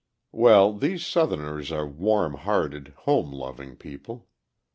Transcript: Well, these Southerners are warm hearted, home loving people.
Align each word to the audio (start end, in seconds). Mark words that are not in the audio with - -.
Well, 0.31 0.73
these 0.73 1.05
Southerners 1.05 1.71
are 1.71 1.85
warm 1.85 2.33
hearted, 2.33 2.93
home 3.05 3.31
loving 3.31 3.75
people. 3.75 4.27